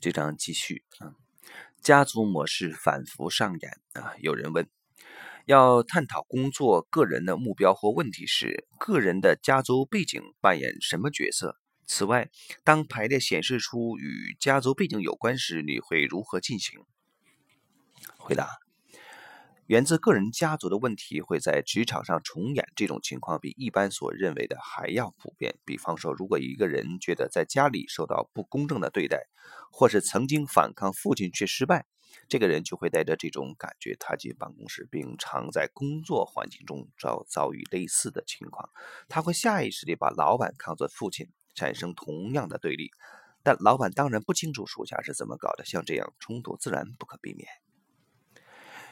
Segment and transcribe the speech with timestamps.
[0.00, 1.14] 这张继续啊，
[1.80, 4.14] 家族模式反复上演啊。
[4.18, 4.66] 有人问，
[5.44, 11.56] 要探讨工作个人的目标或问题时，个人的家族背景扮演什么角色？
[11.86, 12.30] 此外，
[12.64, 16.80] 当排列显示出与家族背景有关时，你会如何进行？
[18.16, 18.48] 回答。
[19.70, 25.60] 源自个人家族的问题会在职场上重演，这种情况比一般所认为的还要普遍。
[25.64, 29.28] 比方说，如果一个人觉得在家里受到不公正的对待，
[29.70, 31.86] 或是曾经反抗父亲却失败，
[32.28, 38.70] 这个人就会带着这种感觉踏进办公室，并常在工作环境中遭遭遇类似的情况。
[39.08, 42.90] 他会下意识地把老板看作父亲，产生同样的对立。
[43.44, 47.46] 但老板当然不清楚属下是怎么搞的，像这样冲突自然不可避免。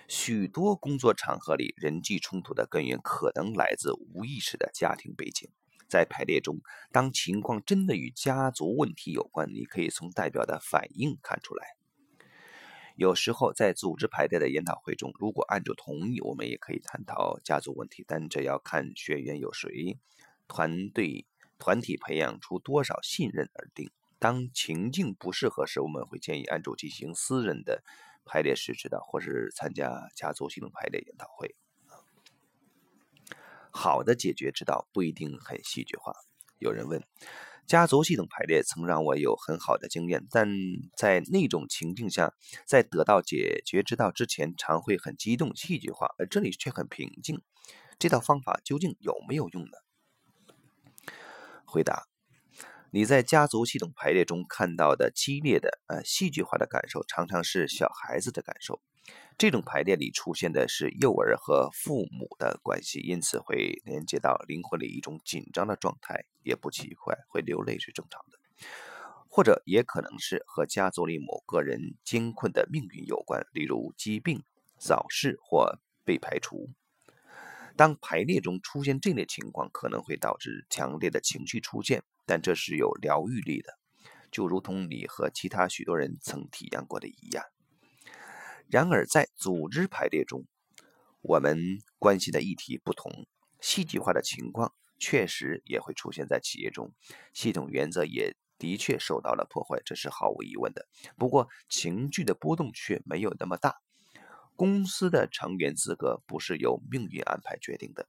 [0.08, 5.50] 许多工作场合里，人际冲突的根源可能来自无意识的家庭背景。
[5.86, 11.76] 在排列中，当情况真的与家族问题有关，你可以从代表的反应看出来。
[12.96, 19.98] 有时候，在组织排列的研讨会中，如果案主同意，我们也可以探讨家族问题，但这要看学员有谁、
[20.48, 21.26] 团队、
[21.58, 23.90] 团体培养出多少信任而定。
[24.18, 27.84] 当情境不适合时，我们会建议案主进行私人的。
[28.28, 31.54] 排列时指导，或是参加家族系统排列研讨会。
[33.70, 36.12] 好的解决之道不一定很戏剧化。
[36.58, 37.02] 有人问，
[37.66, 40.48] 家族系统排列曾让我有很好的经验，但
[40.96, 42.34] 在那种情境下，
[42.66, 47.40] 在得到解决之道之前，常会很激动、戏剧化，而这里却很平静。
[47.98, 49.78] 这套方法究竟有没有用呢？
[51.64, 52.07] 回答。
[52.98, 58.82] 你在家族系统排列中看到的激烈的、呃戏剧化的感受，常常是小孩子的感受。
[59.38, 68.66] 这种排列里出现的是幼儿和父母的关系，因此会连接到灵魂里一种紧张的状态，也不奇怪，会流泪是正常的。
[69.28, 74.42] 或者也可能是和家族里某个人艰困的命运有关，例如疾病、
[74.76, 76.68] 早逝或被排除。
[77.76, 82.02] 当排列中出现这类情况，可能会导致强烈的情绪出现。
[82.28, 83.78] 但这是有疗愈力的，
[84.30, 87.42] 就如同你和其他许多人曾体验过的一样。
[88.68, 90.44] 然而，在组织排列中，
[91.22, 91.58] 我们
[91.98, 93.26] 关心的议题不同，
[93.62, 96.92] 戏剧化的情况确实也会出现在企业中，
[97.32, 100.86] 系统原则也的确受到了破坏，这是毫无疑问的。
[101.16, 103.76] 不过，情绪的波动却没有那么大。
[104.54, 108.06] 公司的成员资格不是由命运安排决定的，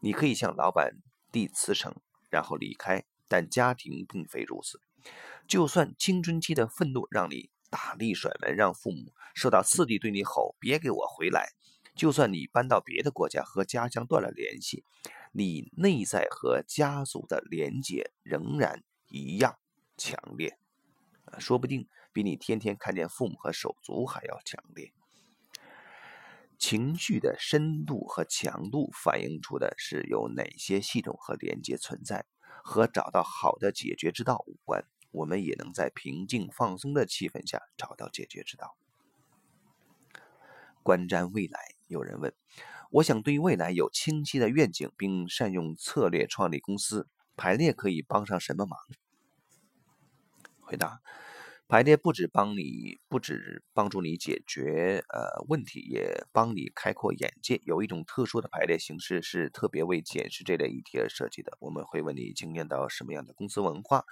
[0.00, 0.94] 你可以向老板
[1.30, 1.94] 递辞呈，
[2.30, 3.04] 然后离开。
[3.28, 4.80] 但家庭并非如此。
[5.46, 11.52] 就算青春期的愤怒让你大力甩门，让父母受到刺激，对你吼“别给我回来”；
[11.94, 14.84] 就算你搬到别的国家，和家乡断了联系，
[15.32, 19.58] 你内在和家族的连结仍然一样
[19.96, 20.58] 强烈，
[21.38, 24.92] 说不定比你天天看见父母和手足还要强烈。
[26.58, 32.26] 情绪的深度和强度反映出的是有哪些系统和连接存在。
[32.68, 38.76] 和找到好的解决之道无关，我们也能在平静放松的气氛下找到解决之道。
[40.82, 42.34] 观瞻未来，有人问：
[42.90, 48.78] 我想对未来有清晰的愿景，并善用策略创立公司，排列可以帮上什么忙？
[50.60, 51.00] 回答。
[51.70, 57.60] 排列不止帮你，不止帮助你解决呃问题，也帮你开阔眼界。
[57.66, 61.58] 有一种特殊的排列形式是特别为解释这类议题而设计的。
[61.60, 64.06] 我们会问你经验到什么样的公司文化，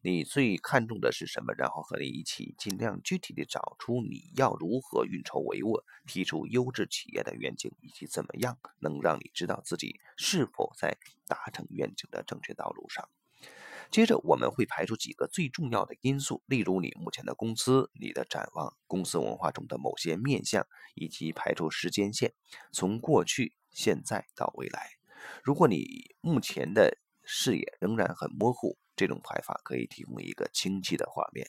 [0.00, 10.96] 你最看重的是什么，然后和你一起尽量具体的找出你要如何运筹帷幄，提出优质企业的愿景，以及怎么样能让你知道自己是否在
[11.26, 13.06] 达成愿景的正确道路上。
[13.92, 22.32] 接着我们会排除几个最重要的因素，例如你目前的公司、你的展望、公司文化中的某些面向，以及排除时间线，
[22.72, 24.92] 从过去、现在到未来。
[25.44, 31.46] 如果你目前的视野仍然很模糊，这种排法可以提供一个清晰的画面。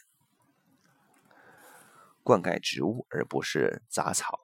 [2.24, 4.42] 灌溉植物而不是杂草。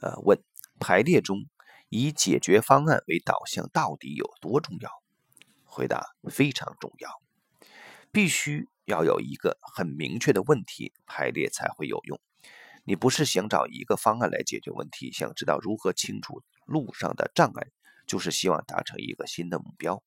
[0.00, 0.38] 呃，问
[0.78, 1.46] 排列中
[1.88, 4.90] 以解决方案为导向到底有多重要？
[5.70, 7.08] 回答非常重要，
[8.10, 12.20] 必须要有一个很明确的问题排列才会有用。
[12.84, 17.68] 你不是想找一个方案来解决问题，想知道如何清除路上的障碍，
[18.06, 20.02] 就是希望达成一个新的目标。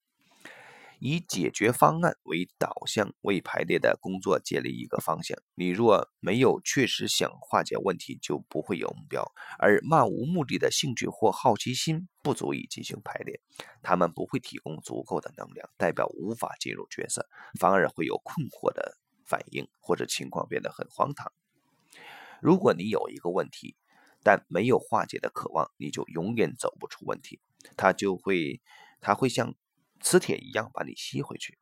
[1.05, 5.38] 以解决方案为导向，为排列的工作建立一个方向。
[5.53, 9.33] 你若没有确实想化解问题，就不会有目标。
[9.59, 13.41] 而漫无目的的兴趣或好奇心不足以进行排列，
[13.81, 17.27] 他们不会提供足够的能量，代表无法进入角色，
[17.59, 21.33] 反而会有困惑的反应，或者情况变得很荒唐。
[22.41, 23.75] 如果你有一个问题，
[24.23, 27.41] 但没有化解的渴望，你就永远走不出问题，
[27.75, 28.61] 它就会，
[29.01, 29.53] 它会像
[30.03, 31.57] 磁铁一样把你吸回去。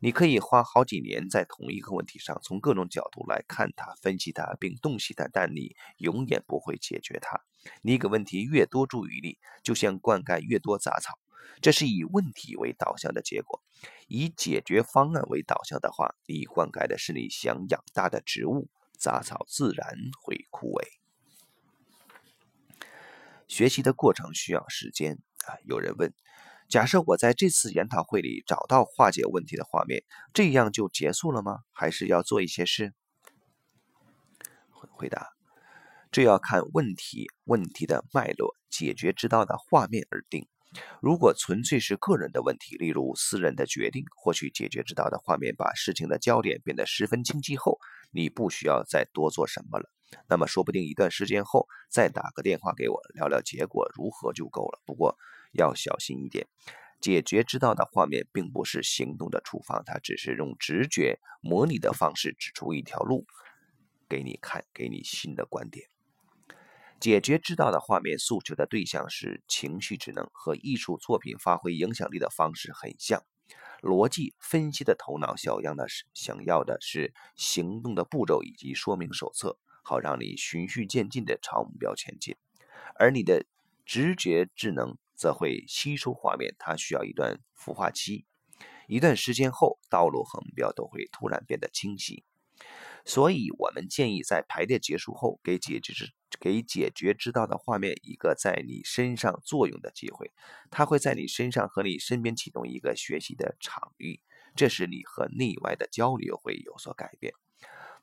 [0.00, 7.40] 你可以花好几年在同一个问题上，从各种角度来看它、分析它并洞悉它，但你永远不会解决它。
[7.82, 11.18] 你给问题越多注意力，就像灌溉越多杂草，
[11.62, 13.62] 这是以问题为导向的结果。
[14.06, 18.68] 以解决方案为导向的话，你灌溉的是你想养大的植物，
[18.98, 19.88] 杂草自然
[20.20, 20.84] 会枯萎。
[23.48, 25.56] 学习的过程需要时间啊！
[25.64, 26.12] 有人问。
[26.68, 30.02] 假设我在这次研讨会里找到化解问题的画面，
[30.32, 31.60] 这样就结束了吗？
[31.70, 32.92] 还是要做一些事？
[34.90, 35.28] 回答：
[36.10, 40.48] 这要看问题、问题的脉络、解决之道的画面而定。
[41.00, 47.78] 如果纯粹是个人的问题，例如私人的决定，或许解决之道的画面把事情的焦点变得十分清晰后，
[48.10, 49.88] 你不需要再多做什么了。
[50.28, 54.80] 那么说不定一段时间后再打个电话给我聊聊结果如何就够了。
[54.84, 55.16] 不过。
[55.54, 56.46] 要小心一点，
[57.00, 63.26] 解决之道的画面并不是行动的处方，它只是用直觉模拟的方式指出一条路
[64.08, 65.88] 给你看，给你新的观点。
[67.00, 73.22] 解决之道的画面诉求的对象是情绪智能，和艺术作品发挥影响力的方式很像。
[73.82, 82.34] 逻辑分析的头脑小样的是想要的是行动的步骤以及说明手册，好让你循序渐进地朝目标前进，
[82.94, 83.44] 而你的
[83.84, 84.96] 直觉智能。
[85.16, 88.26] 则会吸收画面，它需要一段孵化期，
[88.88, 92.24] 一段时间后，道路和目标都会突然变得清晰。
[93.04, 100.32] 所以，我们建议在排列结束后，给解决之给解决之道的画面一个在你身上作用的机会，
[100.70, 104.20] 它会在你身上和你身边启动一个学习的场域，
[104.56, 107.34] 这时你和内外的交流会有所改变。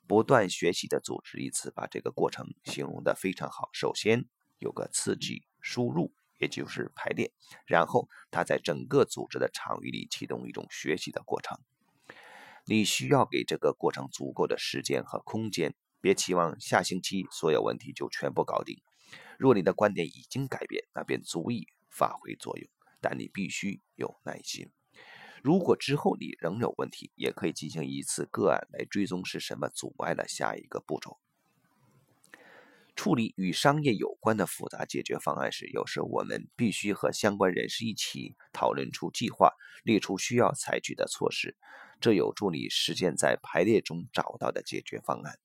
[0.06, 3.70] 不断学习的组织一词把这个过程形容的非常好。
[3.72, 4.26] 首先
[4.58, 6.12] 有个刺激输入。
[6.42, 7.30] 也就是排练，
[7.66, 11.56] 然后它在整个组织的场域里启动一种学习的过程。
[12.66, 18.82] 你需要给这个过程足够的时间和空间，别期望下星期所有问题就全部搞定。
[19.38, 22.68] 若你的观点已经改变，那便足以发挥作用，
[23.00, 24.68] 但你必须有耐心。
[25.44, 31.20] 如果之后你仍有问题，也可以进行一次个案来追踪是什么阻碍了下一个步骤。
[32.94, 39.50] 处理与商业有关的复杂解决方案时，有时我们必须和相关人士一起讨论出计划，
[39.82, 41.56] 列出需要采取的措施，
[42.00, 45.38] 这有助你实现在排列中找到的解决方案。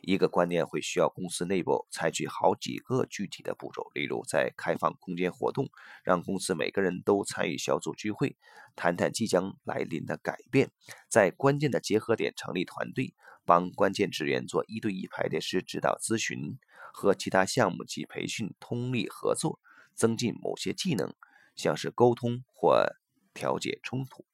[0.00, 5.68] 一个观念会需要公司内部采取好几个具体的步骤，例如在开放空间活动，
[6.04, 8.36] 让公司每个人都参与小组聚会，
[8.76, 10.70] 谈谈即将来临的改变，
[11.08, 13.12] 在关键的结合点成立团队，
[13.44, 16.56] 帮关键职员做一对一排列师指导咨询。
[17.00, 19.60] 和其他项目及培训通力合作，
[19.94, 21.14] 增进某些技能，
[21.54, 22.96] 像是沟通或
[23.32, 24.24] 调解冲突。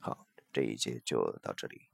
[0.00, 1.91] 好，这一节就到这里。